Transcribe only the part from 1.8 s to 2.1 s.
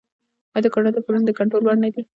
نه دي؟